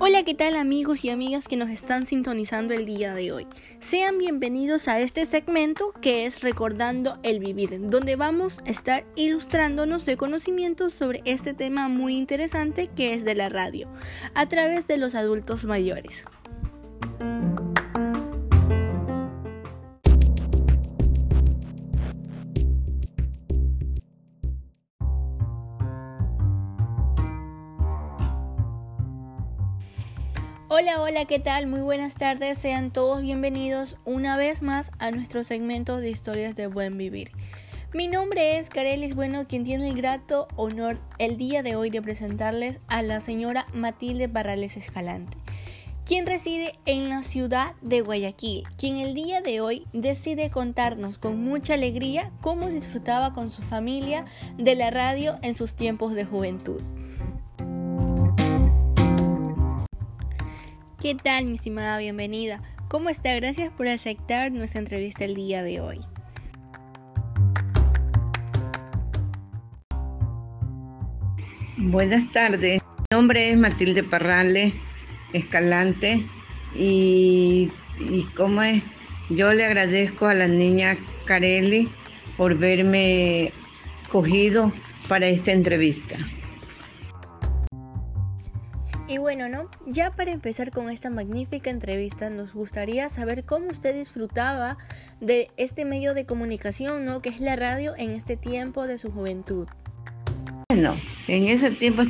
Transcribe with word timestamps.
Hola, 0.00 0.22
¿qué 0.24 0.34
tal 0.34 0.56
amigos 0.56 1.04
y 1.04 1.10
amigas 1.10 1.48
que 1.48 1.56
nos 1.56 1.70
están 1.70 2.04
sintonizando 2.04 2.74
el 2.74 2.84
día 2.84 3.14
de 3.14 3.32
hoy? 3.32 3.46
Sean 3.80 4.18
bienvenidos 4.18 4.86
a 4.88 5.00
este 5.00 5.24
segmento 5.24 5.92
que 6.02 6.26
es 6.26 6.42
Recordando 6.42 7.18
el 7.22 7.40
Vivir, 7.40 7.78
donde 7.88 8.16
vamos 8.16 8.58
a 8.66 8.70
estar 8.70 9.06
ilustrándonos 9.16 10.04
de 10.04 10.18
conocimientos 10.18 10.92
sobre 10.92 11.22
este 11.24 11.54
tema 11.54 11.88
muy 11.88 12.16
interesante 12.16 12.90
que 12.94 13.14
es 13.14 13.24
de 13.24 13.34
la 13.34 13.48
radio, 13.48 13.88
a 14.34 14.48
través 14.48 14.86
de 14.86 14.98
los 14.98 15.14
adultos 15.14 15.64
mayores. 15.64 16.26
Hola, 30.70 31.00
hola, 31.00 31.24
¿qué 31.24 31.38
tal? 31.38 31.66
Muy 31.66 31.80
buenas 31.80 32.16
tardes, 32.16 32.58
sean 32.58 32.90
todos 32.90 33.22
bienvenidos 33.22 33.96
una 34.04 34.36
vez 34.36 34.60
más 34.62 34.92
a 34.98 35.10
nuestro 35.10 35.42
segmento 35.42 35.96
de 35.96 36.10
historias 36.10 36.56
de 36.56 36.66
buen 36.66 36.98
vivir. 36.98 37.30
Mi 37.94 38.06
nombre 38.06 38.58
es 38.58 38.68
Carelis 38.68 39.14
Bueno, 39.14 39.46
quien 39.48 39.64
tiene 39.64 39.88
el 39.88 39.96
grato 39.96 40.46
honor 40.56 40.98
el 41.18 41.38
día 41.38 41.62
de 41.62 41.74
hoy 41.74 41.88
de 41.88 42.02
presentarles 42.02 42.80
a 42.86 43.00
la 43.00 43.22
señora 43.22 43.66
Matilde 43.72 44.26
Barrales 44.26 44.76
Escalante, 44.76 45.38
quien 46.04 46.26
reside 46.26 46.74
en 46.84 47.08
la 47.08 47.22
ciudad 47.22 47.74
de 47.80 48.02
Guayaquil, 48.02 48.64
quien 48.76 48.98
el 48.98 49.14
día 49.14 49.40
de 49.40 49.62
hoy 49.62 49.86
decide 49.94 50.50
contarnos 50.50 51.16
con 51.16 51.42
mucha 51.42 51.72
alegría 51.72 52.30
cómo 52.42 52.68
disfrutaba 52.68 53.32
con 53.32 53.50
su 53.50 53.62
familia 53.62 54.26
de 54.58 54.74
la 54.74 54.90
radio 54.90 55.36
en 55.40 55.54
sus 55.54 55.76
tiempos 55.76 56.12
de 56.12 56.26
juventud. 56.26 56.82
¿Qué 61.00 61.14
tal, 61.14 61.44
mi 61.44 61.54
estimada? 61.54 61.96
Bienvenida. 61.98 62.60
¿Cómo 62.88 63.08
está? 63.08 63.32
Gracias 63.36 63.72
por 63.72 63.86
aceptar 63.86 64.50
nuestra 64.50 64.80
entrevista 64.80 65.24
el 65.24 65.36
día 65.36 65.62
de 65.62 65.80
hoy. 65.80 66.00
Buenas 71.76 72.32
tardes. 72.32 72.82
Mi 72.82 73.16
nombre 73.16 73.48
es 73.48 73.56
Matilde 73.56 74.02
Parrales 74.02 74.74
Escalante 75.32 76.24
y, 76.74 77.70
y 78.00 78.22
cómo 78.34 78.64
es, 78.64 78.82
yo 79.30 79.52
le 79.52 79.66
agradezco 79.66 80.26
a 80.26 80.34
la 80.34 80.48
niña 80.48 80.96
Carelli 81.26 81.88
por 82.36 82.56
verme 82.56 83.52
cogido 84.08 84.72
para 85.06 85.28
esta 85.28 85.52
entrevista. 85.52 86.16
Y 89.08 89.16
bueno, 89.16 89.48
¿no? 89.48 89.70
Ya 89.86 90.10
para 90.10 90.32
empezar 90.32 90.70
con 90.70 90.90
esta 90.90 91.08
magnífica 91.08 91.70
entrevista, 91.70 92.28
nos 92.28 92.52
gustaría 92.52 93.08
saber 93.08 93.44
cómo 93.44 93.70
usted 93.70 93.96
disfrutaba 93.96 94.76
de 95.22 95.50
este 95.56 95.86
medio 95.86 96.12
de 96.12 96.26
comunicación, 96.26 97.06
¿no? 97.06 97.22
Que 97.22 97.30
es 97.30 97.40
la 97.40 97.56
radio 97.56 97.94
en 97.96 98.10
este 98.10 98.36
tiempo 98.36 98.86
de 98.86 98.98
su 98.98 99.10
juventud. 99.10 99.66
Bueno, 100.68 100.94
en 101.26 101.48
ese 101.48 101.70
tiempo 101.70 102.02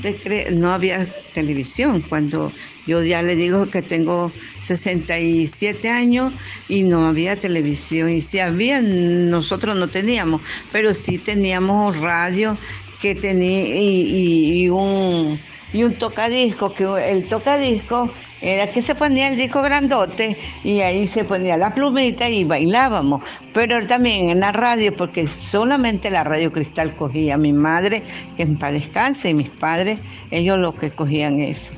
no 0.50 0.72
había 0.72 1.06
televisión. 1.34 2.02
Cuando 2.02 2.50
yo 2.84 3.00
ya 3.04 3.22
le 3.22 3.36
digo 3.36 3.70
que 3.70 3.80
tengo 3.80 4.32
67 4.60 5.88
años 5.88 6.32
y 6.68 6.82
no 6.82 7.06
había 7.06 7.36
televisión. 7.36 8.10
Y 8.10 8.22
si 8.22 8.40
había, 8.40 8.80
nosotros 8.82 9.76
no 9.76 9.86
teníamos, 9.86 10.42
pero 10.72 10.92
sí 10.94 11.18
teníamos 11.18 11.96
radio 12.00 12.58
que 13.00 13.14
tenía 13.14 13.76
y 13.76 14.68
un 14.68 15.38
y 15.72 15.84
un 15.84 15.94
tocadisco, 15.94 16.72
que 16.72 16.84
el 17.10 17.28
tocadisco 17.28 18.10
era 18.40 18.68
que 18.68 18.82
se 18.82 18.94
ponía 18.94 19.28
el 19.28 19.36
disco 19.36 19.62
grandote 19.62 20.36
y 20.62 20.80
ahí 20.80 21.06
se 21.06 21.24
ponía 21.24 21.56
la 21.56 21.74
plumita 21.74 22.28
y 22.28 22.44
bailábamos. 22.44 23.22
Pero 23.52 23.84
también 23.86 24.30
en 24.30 24.40
la 24.40 24.52
radio, 24.52 24.96
porque 24.96 25.26
solamente 25.26 26.10
la 26.10 26.24
radio 26.24 26.52
cristal 26.52 26.94
cogía 26.94 27.36
mi 27.36 27.52
madre, 27.52 28.02
que 28.36 28.44
en 28.44 28.58
paz 28.58 28.72
descanse, 28.72 29.30
y 29.30 29.34
mis 29.34 29.50
padres, 29.50 29.98
ellos 30.30 30.58
los 30.58 30.74
que 30.74 30.90
cogían 30.90 31.40
eso. 31.40 31.72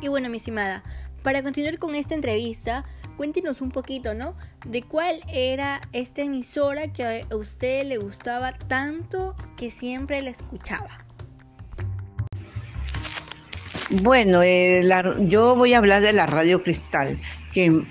Y 0.00 0.08
bueno, 0.08 0.28
mi 0.30 0.38
estimada, 0.38 0.82
para 1.22 1.42
continuar 1.42 1.78
con 1.78 1.94
esta 1.94 2.14
entrevista, 2.14 2.84
cuéntenos 3.16 3.60
un 3.60 3.70
poquito, 3.70 4.14
¿no? 4.14 4.34
De 4.64 4.82
cuál 4.82 5.18
era 5.30 5.82
esta 5.92 6.22
emisora 6.22 6.92
que 6.92 7.24
a 7.30 7.36
usted 7.36 7.84
le 7.84 7.98
gustaba 7.98 8.52
tanto 8.52 9.34
que 9.58 9.70
siempre 9.70 10.22
la 10.22 10.30
escuchaba. 10.30 11.09
Bueno, 13.90 14.40
eh, 14.44 14.88
yo 15.22 15.56
voy 15.56 15.74
a 15.74 15.78
hablar 15.78 16.00
de 16.00 16.12
la 16.12 16.24
Radio 16.24 16.62
Cristal, 16.62 17.18
que, 17.52 17.82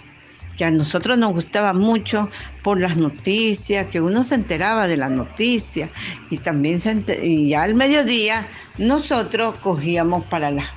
a 0.64 0.72
nosotros 0.72 1.18
nos 1.18 1.34
gustaba 1.34 1.74
mucho 1.74 2.30
por 2.64 2.80
las 2.80 2.96
noticias, 2.96 3.88
que 3.88 4.00
uno 4.00 4.24
se 4.24 4.36
enteraba 4.36 4.88
de 4.88 4.96
las 4.96 5.12
noticias 5.12 5.90
y 6.30 6.38
también 6.38 6.80
se 6.80 7.04
y 7.22 7.50
ya 7.50 7.64
al 7.64 7.76
mediodía 7.76 8.48
nosotros 8.78 9.56
cogíamos 9.56 10.24
para 10.26 10.52
las, 10.52 10.68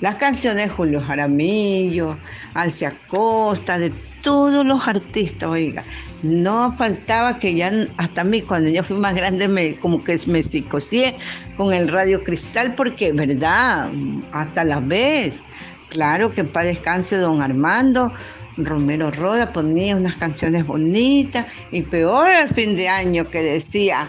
las 0.00 0.14
canciones 0.14 0.70
Julio 0.70 1.00
Jaramillo, 1.00 2.16
Alcia 2.54 2.94
Costa, 3.08 3.78
de 3.78 3.92
todos 4.28 4.66
los 4.66 4.86
artistas, 4.86 5.48
oiga. 5.48 5.84
No 6.22 6.70
faltaba 6.72 7.38
que 7.38 7.54
ya, 7.54 7.72
hasta 7.96 8.24
mí, 8.24 8.42
cuando 8.42 8.68
ya 8.68 8.82
fui 8.82 8.98
más 8.98 9.14
grande, 9.14 9.48
me, 9.48 9.76
como 9.76 10.04
que 10.04 10.20
me 10.26 10.42
psicocié 10.42 11.14
con 11.56 11.72
el 11.72 11.88
Radio 11.88 12.22
Cristal, 12.22 12.74
porque, 12.74 13.12
¿verdad? 13.12 13.90
Hasta 14.32 14.64
la 14.64 14.80
vez. 14.80 15.40
Claro 15.88 16.30
que 16.34 16.44
para 16.44 16.66
descanse 16.66 17.16
don 17.16 17.40
Armando, 17.40 18.12
Romero 18.58 19.10
Roda 19.10 19.50
ponía 19.50 19.96
unas 19.96 20.16
canciones 20.16 20.66
bonitas 20.66 21.46
y 21.72 21.80
peor 21.80 22.28
el 22.28 22.50
fin 22.50 22.76
de 22.76 22.90
año 22.90 23.30
que 23.30 23.42
decía 23.42 24.08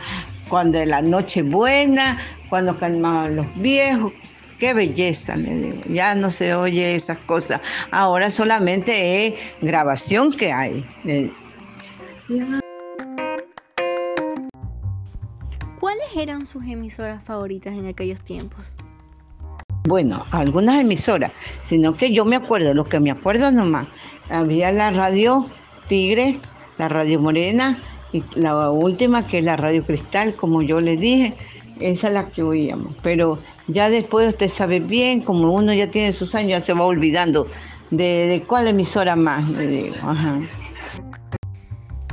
cuando 0.50 0.84
la 0.84 1.02
noche 1.02 1.44
buena, 1.44 2.20
cuando 2.50 2.78
calmaban 2.78 3.38
los 3.38 3.46
viejos, 3.56 4.12
Qué 4.60 4.74
belleza, 4.74 5.38
le 5.38 5.56
digo. 5.56 5.82
Ya 5.88 6.16
no 6.16 6.30
se 6.30 6.54
oye 6.54 6.94
esas 6.94 7.18
cosas. 7.20 7.62
Ahora 7.92 8.30
solamente 8.30 9.28
es 9.28 9.40
grabación 9.62 10.34
que 10.34 10.52
hay. 10.52 10.86
¿Cuáles 15.80 16.16
eran 16.16 16.46
sus 16.46 16.66
emisoras 16.66 17.24
favoritas 17.24 17.74
en 17.74 17.88
aquellos 17.88 18.20
tiempos? 18.22 18.66
Bueno, 19.88 20.26
algunas 20.32 20.82
emisoras, 20.82 21.32
sino 21.64 21.96
que 21.96 22.12
yo 22.12 22.26
me 22.26 22.36
acuerdo, 22.36 22.74
lo 22.74 22.84
que 22.84 23.00
me 23.00 23.12
acuerdo 23.12 23.52
nomás, 23.54 23.88
había 24.30 24.74
la 24.74 24.92
radio 24.92 25.48
Tigre, 25.88 26.38
la 26.78 26.90
radio 26.90 27.20
Morena 27.22 27.80
y 28.12 28.24
la 28.36 28.70
última 28.70 29.26
que 29.26 29.40
es 29.40 29.46
la 29.46 29.56
radio 29.56 29.86
Cristal, 29.86 30.36
como 30.36 30.62
yo 30.62 30.82
le 30.82 30.98
dije, 30.98 31.34
esa 31.80 32.08
es 32.08 32.14
la 32.14 32.26
que 32.30 32.44
oíamos. 32.44 32.96
Pero 33.02 33.40
ya 33.68 33.90
después 33.90 34.30
usted 34.30 34.50
sabe 34.50 34.80
bien, 34.80 35.22
como 35.22 35.52
uno 35.52 35.74
ya 35.74 35.92
tiene 35.92 36.14
sus 36.14 36.36
años, 36.36 36.52
ya 36.52 36.62
se 36.62 36.74
va 36.74 36.86
olvidando 36.86 37.48
de, 37.92 38.44
cuál 38.48 38.68
emisora 38.68 39.16
más, 39.16 39.54
le 39.54 39.68
digo. 39.68 39.96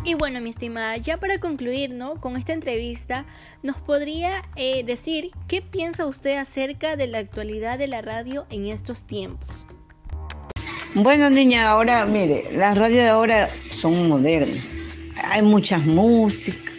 Y 0.05 0.15
bueno, 0.15 0.41
mi 0.41 0.50
estimada, 0.50 0.97
ya 0.99 1.19
para 1.19 1.41
concluir 1.41 1.91
¿no? 1.91 2.21
con 2.21 2.37
esta 2.37 2.53
entrevista, 2.53 3.25
¿nos 3.65 3.76
podría 3.76 4.43
eh, 4.55 4.84
decir 4.84 5.32
qué 5.49 5.62
piensa 5.62 6.06
usted 6.06 6.37
acerca 6.37 6.94
de 6.94 7.09
la 7.09 7.19
actualidad 7.19 7.76
de 7.76 7.88
la 7.88 8.03
radio 8.03 8.47
en 8.50 8.66
estos 8.66 9.03
tiempos? 9.03 9.66
Bueno, 10.94 11.28
niña, 11.28 11.69
ahora, 11.69 12.06
mire, 12.06 12.44
las 12.53 12.78
radios 12.78 13.00
de 13.00 13.09
ahora 13.09 13.50
son 13.71 14.09
modernas. 14.09 14.65
Hay 15.25 15.43
muchas 15.43 15.84
músicas, 15.84 16.72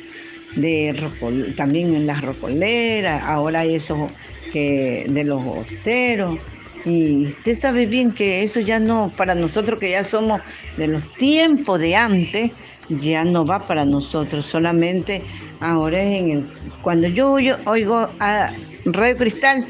de 0.58 1.54
también 1.56 1.94
en 1.94 2.08
las 2.08 2.22
rocoleras, 2.22 3.24
ahora 3.24 3.64
eso 3.66 4.10
que 4.52 5.06
de 5.10 5.24
los 5.24 5.46
hosteros. 5.46 6.40
Y 6.86 7.26
usted 7.26 7.54
sabe 7.54 7.86
bien 7.86 8.12
que 8.12 8.44
eso 8.44 8.60
ya 8.60 8.80
no, 8.80 9.12
para 9.16 9.36
nosotros 9.36 9.80
que 9.80 9.92
ya 9.92 10.04
somos 10.04 10.42
de 10.78 10.88
los 10.88 11.12
tiempos 11.14 11.80
de 11.80 11.96
antes, 11.96 12.52
ya 12.90 13.26
no 13.26 13.46
va 13.46 13.66
para 13.66 13.86
nosotros, 13.86 14.46
solamente 14.46 15.22
ahora 15.60 16.02
es 16.02 16.22
en 16.22 16.30
el... 16.30 16.50
Cuando 16.82 17.08
yo 17.08 17.34
oigo, 17.66 18.10
a 18.20 18.52
Radio 18.86 19.18
Cristal, 19.18 19.66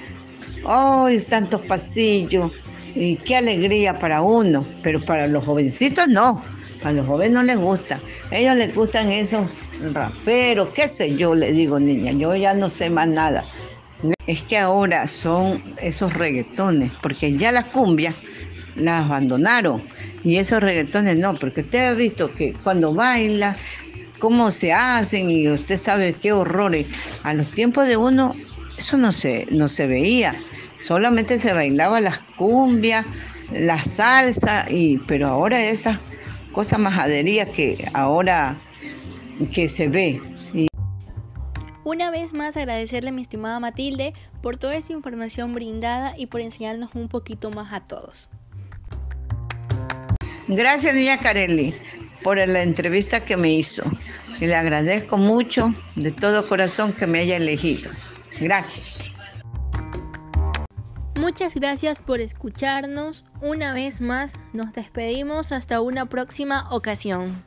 ¡ay, 0.66 1.20
tantos 1.22 1.62
pasillos! 1.62 2.52
Y 2.94 3.16
qué 3.18 3.38
alegría 3.38 3.98
para 3.98 4.22
uno, 4.22 4.66
pero 4.84 5.00
para 5.00 5.28
los 5.28 5.46
jovencitos 5.46 6.08
no, 6.08 6.44
a 6.84 6.92
los 6.92 7.06
jóvenes 7.06 7.34
no 7.34 7.44
les 7.44 7.58
gusta, 7.58 8.00
ellos 8.32 8.56
les 8.56 8.74
gustan 8.74 9.12
esos 9.12 9.50
raperos, 9.94 10.70
qué 10.70 10.88
sé 10.88 11.14
yo, 11.14 11.36
le 11.36 11.52
digo 11.52 11.80
niña, 11.80 12.12
yo 12.12 12.36
ya 12.36 12.54
no 12.54 12.70
sé 12.70 12.90
más 12.90 13.08
nada. 13.08 13.44
Es 14.26 14.44
que 14.44 14.58
ahora 14.58 15.08
son 15.08 15.62
esos 15.82 16.14
reggaetones, 16.14 16.92
porque 17.02 17.36
ya 17.38 17.52
las 17.52 17.66
cumbias 17.66 18.16
las 18.76 19.06
abandonaron 19.06 19.82
y 20.24 20.38
esos 20.38 20.62
reggaetones 20.62 21.18
no, 21.18 21.34
porque 21.36 21.62
usted 21.62 21.88
ha 21.88 21.94
visto 21.94 22.34
que 22.34 22.54
cuando 22.54 22.94
baila 22.94 23.56
cómo 24.20 24.52
se 24.52 24.74
hacen 24.74 25.30
y 25.30 25.48
usted 25.48 25.78
sabe 25.78 26.14
qué 26.14 26.32
horrores. 26.32 26.88
A 27.24 27.34
los 27.34 27.52
tiempos 27.52 27.88
de 27.88 27.98
uno 27.98 28.36
eso 28.78 28.98
no 28.98 29.12
se, 29.12 29.48
no 29.52 29.68
se 29.68 29.88
veía, 29.88 30.36
solamente 30.80 31.40
se 31.40 31.54
bailaba 31.54 32.00
las 32.00 32.20
cumbias, 32.20 33.06
la 33.52 33.82
salsa, 33.82 34.66
y, 34.70 34.98
pero 35.00 35.28
ahora 35.28 35.64
esas 35.64 36.00
cosas 36.52 36.80
majaderías 36.80 37.50
que 37.50 37.90
ahora 37.94 38.58
que 39.54 39.68
se 39.68 39.88
ve. 39.88 40.22
Una 41.84 42.12
vez 42.12 42.34
más 42.34 42.58
agradecerle 42.58 43.10
a 43.10 43.14
mi 43.14 43.22
estimada 43.22 43.60
Matilde 43.62 44.14
por 44.42 44.58
toda 44.58 44.76
esa 44.76 44.92
información 44.92 45.54
brindada 45.54 46.16
y 46.18 46.26
por 46.26 46.42
enseñarnos 46.42 46.90
un 46.96 47.08
poquito 47.08 47.50
más 47.50 47.72
a 47.72 47.80
todos. 47.80 48.30
Gracias, 50.50 50.94
niña 50.94 51.18
Carelli, 51.18 51.74
por 52.24 52.38
la 52.38 52.62
entrevista 52.62 53.24
que 53.24 53.38
me 53.38 53.52
hizo. 53.52 53.84
Y 54.40 54.48
le 54.48 54.56
agradezco 54.56 55.18
mucho 55.18 55.74
de 55.96 56.12
todo 56.12 56.48
corazón 56.48 56.94
que 56.94 57.08
me 57.08 57.20
haya 57.20 57.38
elegido. 57.38 57.90
Gracias. 58.40 58.86
Muchas 61.16 61.56
gracias 61.56 62.00
por 62.00 62.22
escucharnos. 62.22 63.26
Una 63.42 63.74
vez 63.74 64.02
más, 64.02 64.34
nos 64.54 64.74
despedimos 64.74 65.52
hasta 65.52 65.82
una 65.82 66.08
próxima 66.08 66.68
ocasión. 66.70 67.47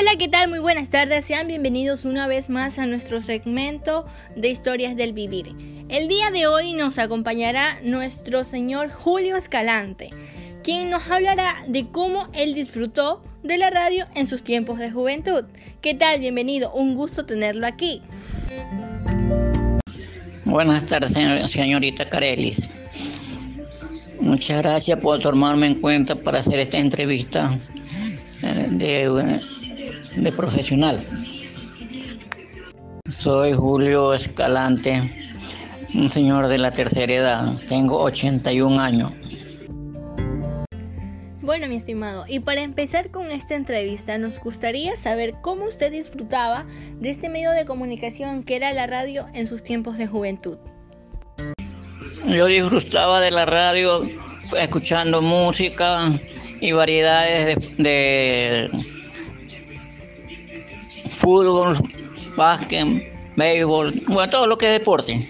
Hola, 0.00 0.16
¿qué 0.16 0.28
tal? 0.28 0.48
Muy 0.48 0.60
buenas 0.60 0.88
tardes. 0.88 1.26
Sean 1.26 1.46
bienvenidos 1.46 2.06
una 2.06 2.26
vez 2.26 2.48
más 2.48 2.78
a 2.78 2.86
nuestro 2.86 3.20
segmento 3.20 4.06
de 4.34 4.48
historias 4.48 4.96
del 4.96 5.12
vivir. 5.12 5.54
El 5.90 6.08
día 6.08 6.30
de 6.30 6.46
hoy 6.46 6.72
nos 6.72 6.98
acompañará 6.98 7.78
nuestro 7.82 8.42
señor 8.44 8.90
Julio 8.90 9.36
Escalante, 9.36 10.08
quien 10.64 10.88
nos 10.88 11.10
hablará 11.10 11.66
de 11.68 11.88
cómo 11.88 12.30
él 12.32 12.54
disfrutó 12.54 13.22
de 13.42 13.58
la 13.58 13.68
radio 13.68 14.06
en 14.14 14.26
sus 14.26 14.42
tiempos 14.42 14.78
de 14.78 14.90
juventud. 14.90 15.44
¿Qué 15.82 15.92
tal? 15.92 16.18
Bienvenido, 16.18 16.72
un 16.72 16.94
gusto 16.94 17.26
tenerlo 17.26 17.66
aquí. 17.66 18.00
Buenas 20.46 20.86
tardes, 20.86 21.12
señorita 21.12 22.08
Carelis. 22.08 22.70
Muchas 24.18 24.62
gracias 24.62 24.98
por 24.98 25.18
tomarme 25.18 25.66
en 25.66 25.74
cuenta 25.74 26.14
para 26.14 26.38
hacer 26.38 26.58
esta 26.58 26.78
entrevista 26.78 27.58
eh, 28.42 28.66
de 30.16 30.32
profesional. 30.32 31.00
Soy 33.08 33.52
Julio 33.52 34.14
Escalante, 34.14 35.02
un 35.94 36.10
señor 36.10 36.48
de 36.48 36.58
la 36.58 36.70
tercera 36.70 37.12
edad. 37.12 37.54
Tengo 37.68 38.00
81 38.02 38.80
años. 38.80 39.12
Bueno, 41.40 41.66
mi 41.66 41.76
estimado, 41.76 42.26
y 42.28 42.40
para 42.40 42.62
empezar 42.62 43.10
con 43.10 43.32
esta 43.32 43.56
entrevista, 43.56 44.18
nos 44.18 44.38
gustaría 44.38 44.96
saber 44.96 45.34
cómo 45.42 45.64
usted 45.64 45.90
disfrutaba 45.90 46.64
de 47.00 47.10
este 47.10 47.28
medio 47.28 47.50
de 47.50 47.64
comunicación 47.64 48.44
que 48.44 48.56
era 48.56 48.72
la 48.72 48.86
radio 48.86 49.26
en 49.34 49.46
sus 49.46 49.64
tiempos 49.64 49.98
de 49.98 50.06
juventud. 50.06 50.58
Yo 52.28 52.46
disfrutaba 52.46 53.20
de 53.20 53.32
la 53.32 53.46
radio 53.46 54.08
escuchando 54.58 55.22
música 55.22 56.12
y 56.60 56.72
variedades 56.72 57.76
de 57.78 58.70
fútbol, 61.08 61.76
básquet, 62.36 62.86
béisbol, 63.36 63.92
bueno, 64.08 64.30
todo 64.30 64.46
lo 64.46 64.58
que 64.58 64.66
es 64.66 64.72
deporte. 64.78 65.26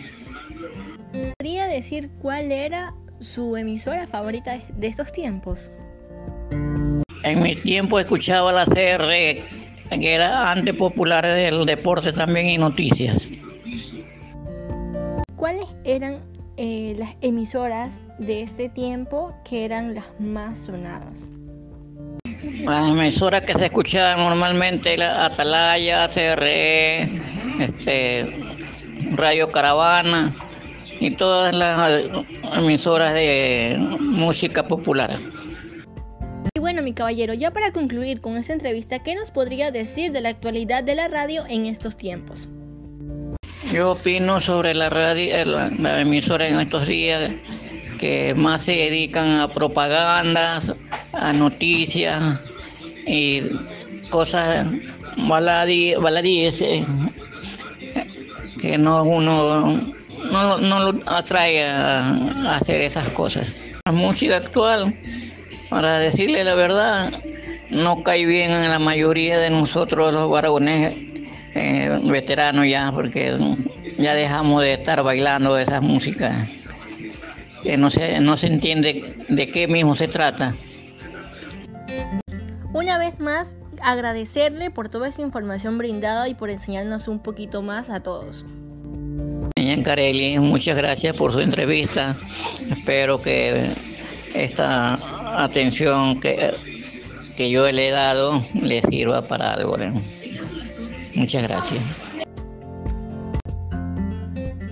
¿Podría 1.38 1.67
decir 1.67 2.11
cuál 2.20 2.52
era 2.52 2.94
su 3.20 3.56
emisora 3.56 4.06
favorita 4.06 4.58
de 4.76 4.87
estos 4.87 5.12
tiempos? 5.12 5.70
En 7.22 7.43
mi 7.43 7.55
tiempo 7.55 7.99
escuchaba 7.99 8.52
la 8.52 8.64
CR, 8.64 9.11
que 9.90 10.14
era 10.14 10.50
antes 10.50 10.75
popular 10.75 11.26
del 11.26 11.67
deporte 11.67 12.12
también 12.12 12.49
y 12.49 12.58
noticias. 12.58 13.31
¿Cuáles 15.37 15.67
eran 15.84 16.20
eh, 16.56 16.94
las 16.99 17.14
emisoras 17.20 18.02
de 18.19 18.43
ese 18.43 18.69
tiempo 18.69 19.34
que 19.44 19.64
eran 19.64 19.94
las 19.94 20.05
más 20.19 20.58
sonadas? 20.58 21.26
Las 22.62 22.89
emisoras 22.89 23.43
que 23.43 23.55
se 23.55 23.67
escuchaban 23.67 24.19
normalmente, 24.19 24.97
la 24.97 25.27
Atalaya, 25.27 26.09
CRE, 26.09 27.09
este, 27.59 28.35
Radio 29.12 29.51
Caravana 29.51 30.35
y 31.01 31.11
todas 31.12 31.55
las 31.55 32.03
emisoras 32.57 33.15
de 33.15 33.77
música 34.01 34.67
popular. 34.69 35.19
Y 36.55 36.61
bueno, 36.61 36.83
mi 36.83 36.93
caballero, 36.93 37.33
ya 37.35 37.51
para 37.53 37.73
concluir 37.73 38.21
con 38.21 38.37
esta 38.37 38.53
entrevista, 38.53 39.03
¿qué 39.03 39.15
nos 39.15 39.31
podría 39.31 39.71
decir 39.71 40.13
de 40.13 40.21
la 40.21 40.29
actualidad 40.29 40.85
de 40.85 40.95
la 40.95 41.09
radio 41.09 41.45
en 41.49 41.67
estos 41.67 41.97
tiempos? 41.97 42.49
Yo 43.73 43.93
opino 43.93 44.41
sobre 44.41 44.75
la 44.75 44.91
radio, 44.91 45.45
la 45.45 46.01
emisora 46.01 46.49
en 46.49 46.61
estos 46.61 46.87
días 46.87 47.31
que 47.99 48.35
más 48.35 48.63
se 48.63 48.73
dedican 48.73 49.41
a 49.41 49.49
propagandas, 49.49 50.73
a 51.13 51.33
noticias 51.33 52.41
y 53.11 53.43
cosas 54.09 54.67
baladíes 55.17 56.62
que 58.61 58.79
no 58.79 59.03
uno 59.03 59.95
no, 60.31 60.59
lo 60.59 61.01
atrae 61.07 61.65
a, 61.65 62.57
hacer 62.57 62.81
esas 62.83 63.09
cosas. 63.11 63.57
La 63.85 63.93
música 63.93 64.37
actual, 64.37 64.95
para 65.69 65.99
decirle 65.99 66.45
la 66.45 66.55
verdad, 66.55 67.12
no 67.71 68.03
cae 68.03 68.27
bien 68.27 68.53
en 68.53 68.71
la 68.71 68.79
mayoría 68.79 69.39
de 69.39 69.51
nosotros 69.51 70.13
los 70.13 70.31
varones 70.31 70.93
eh, 71.55 72.01
veteranos 72.05 72.69
ya, 72.69 72.93
porque 72.93 73.35
ya 73.99 74.15
dejamos 74.15 74.63
de 74.63 74.75
estar 74.75 75.03
bailando 75.03 75.59
esas 75.59 75.83
músicas 75.83 76.49
que 77.63 77.77
no 77.77 77.91
se, 77.91 78.21
no 78.21 78.37
se 78.37 78.47
entiende 78.47 79.03
de 79.29 79.49
qué 79.49 79.67
mismo 79.67 79.97
se 79.97 80.09
trata. 80.09 80.55
Una 82.81 82.97
vez 82.97 83.21
más, 83.21 83.59
agradecerle 83.82 84.71
por 84.71 84.88
toda 84.88 85.06
esta 85.06 85.21
información 85.21 85.77
brindada 85.77 86.31
y 86.31 86.35
por 86.35 86.49
enseñarnos 86.49 87.09
un 87.09 87.19
poquito 87.19 87.61
más 87.61 87.91
a 87.91 88.00
todos. 88.00 88.47
Señor 89.55 89.82
Carelli, 89.85 90.38
muchas 90.38 90.79
gracias 90.79 91.15
por 91.15 91.31
su 91.31 91.41
entrevista. 91.41 92.17
Espero 92.71 93.21
que 93.21 93.69
esta 94.35 94.97
atención 95.44 96.21
que, 96.21 96.55
que 97.37 97.51
yo 97.51 97.70
le 97.70 97.89
he 97.89 97.91
dado 97.91 98.41
le 98.55 98.81
sirva 98.81 99.20
para 99.20 99.53
algo. 99.53 99.77
Muchas 101.17 101.43
gracias. 101.43 101.82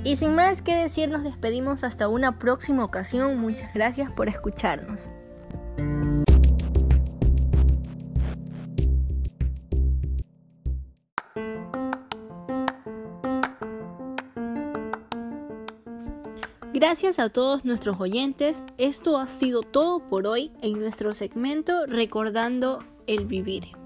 Y 0.03 0.17
sin 0.17 0.35
más 0.35 0.63
que 0.63 0.75
decir, 0.75 1.11
nos 1.11 1.25
despedimos 1.25 1.85
hasta 1.85 2.09
una 2.09 2.39
próxima 2.39 2.85
ocasión. 2.85 3.39
Muchas 3.39 3.75
gracias 3.75 4.11
por 4.11 4.31
escucharnos. 4.31 5.11
Gracias 16.81 17.19
a 17.19 17.29
todos 17.29 17.65
nuestros 17.65 17.99
oyentes. 17.99 18.63
Esto 18.79 19.19
ha 19.19 19.27
sido 19.27 19.63
todo 19.63 19.99
por 19.99 20.29
hoy 20.29 20.53
en 20.63 20.79
nuestro 20.79 21.13
segmento 21.13 21.87
Recordando 21.87 22.85
el 23.09 23.27
Vivir. 23.27 23.78